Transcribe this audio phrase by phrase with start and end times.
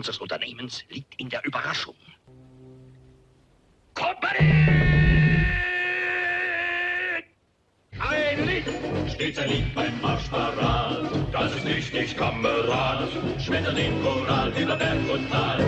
[0.00, 1.94] unseres Unternehmens liegt in der Überraschung.
[3.92, 4.64] Kompanie!
[7.98, 8.64] Ein Lied!
[9.12, 11.12] Stets ein Lied beim Marschparad.
[11.32, 13.10] Das ist wichtig, Kamerad.
[13.44, 15.60] Schmettert den Choral über Berg und Tal.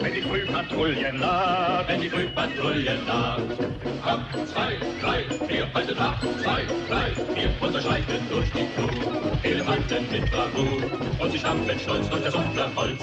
[0.00, 3.42] Wenn die Frühpatrouille naht, wenn die Frühpatrouille naht.
[4.02, 9.38] Acht, zwei, drei, vier, haltet acht, zwei, drei, vier, unterschreiten durch die Flur.
[9.42, 13.00] Elefanten mit Bravour und sie stampfen stolz durch das Unterholz.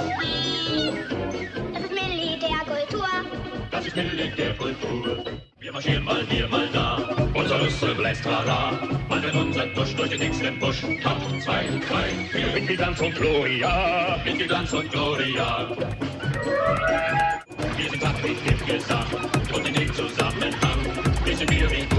[3.88, 3.88] Militärkultur.
[3.88, 5.23] Das ist Militärkultur.
[5.59, 6.98] Wir marschieren mal hier, mal da.
[7.34, 8.72] Unser Rüssel bläst trara.
[9.08, 10.82] Mal wenn unser Dusch durch den dicksten Busch.
[11.02, 12.54] Top, zwei, drei, vier.
[12.54, 14.20] Mit die Glanz und Gloria.
[14.26, 15.70] Mit die Glanz und Gloria.
[17.77, 19.05] Wir sind tapfer im Gesang
[19.54, 20.80] und in dem Zusammenhang
[21.24, 21.96] wissen wir, wie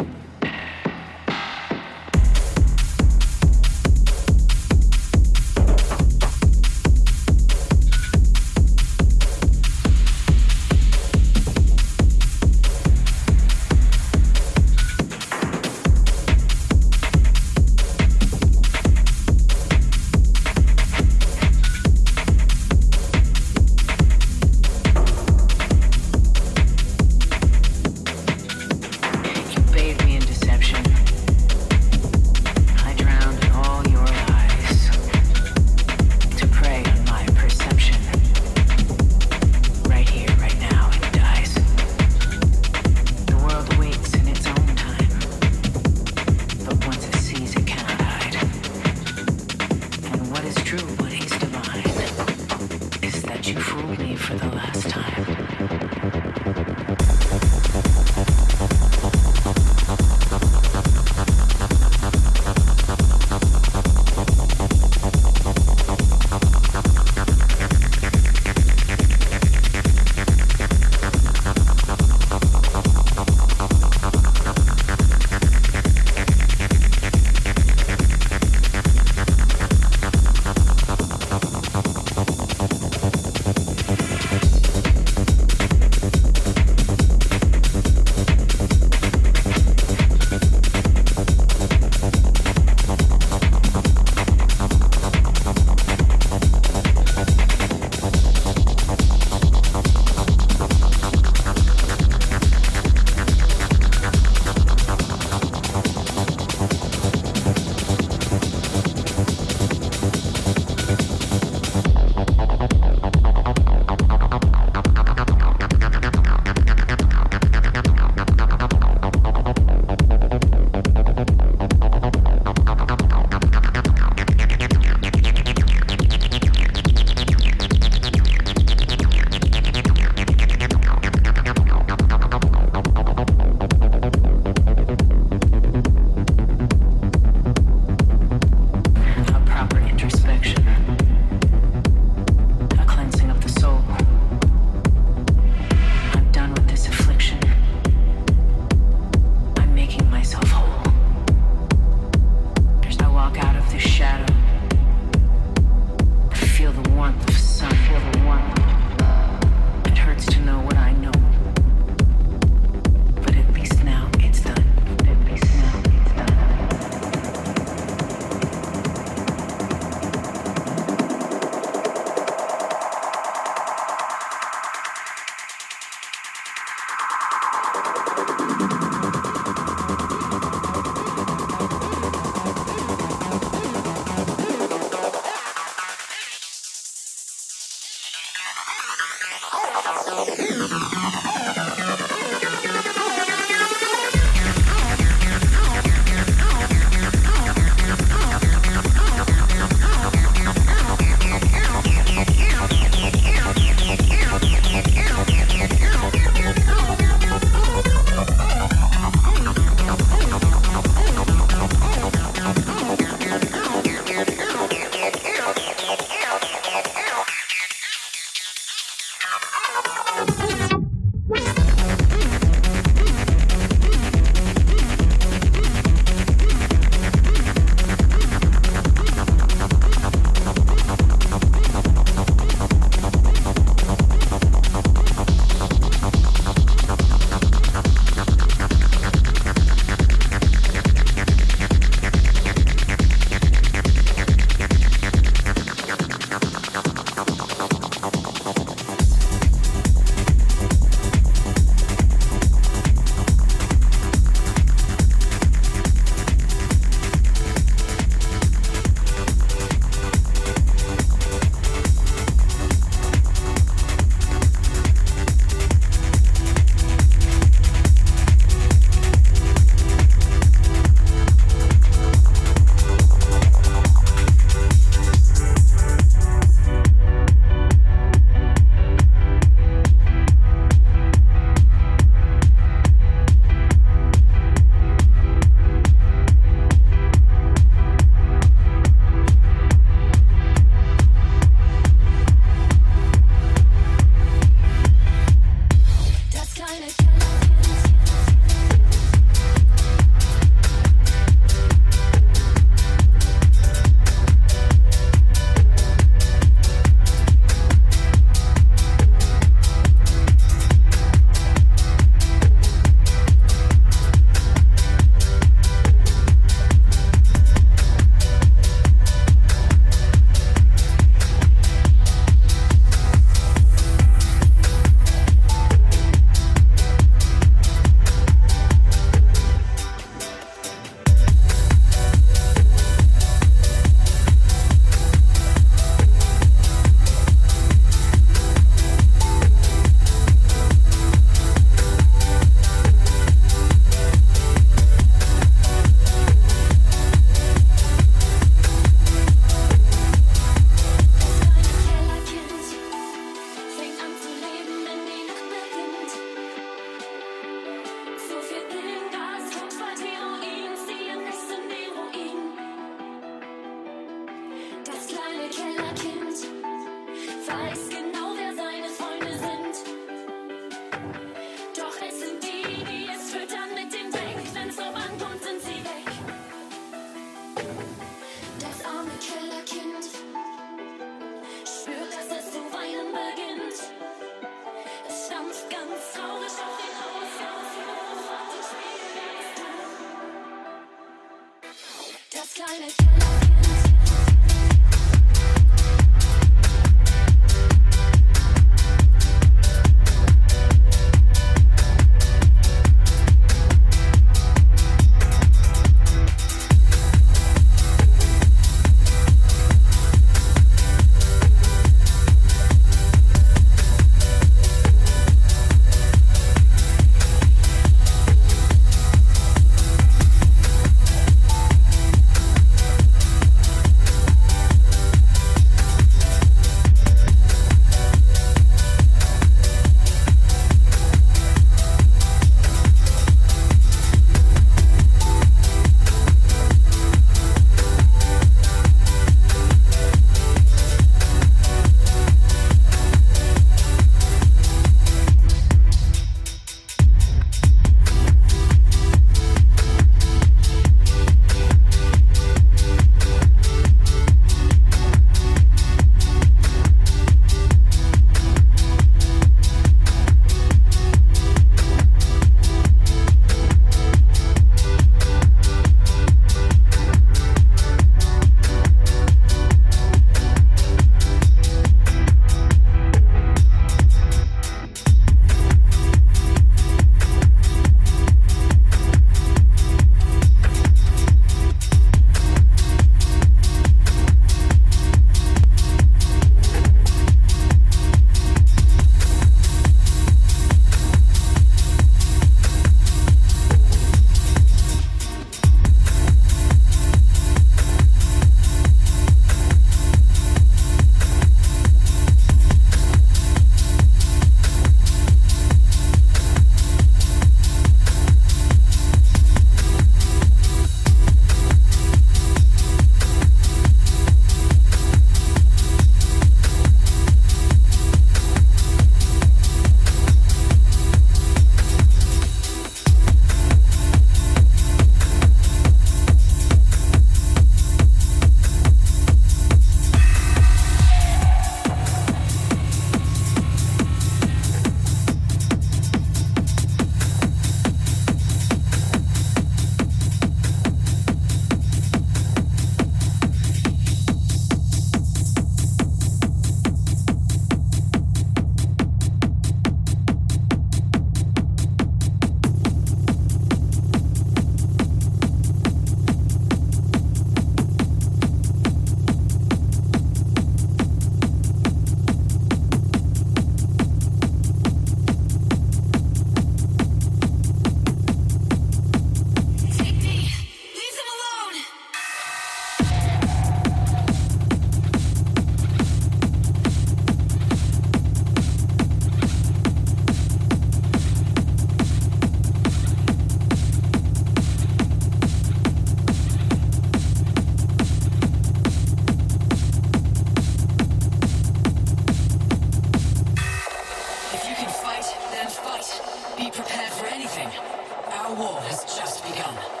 [598.55, 600.00] war has just begun.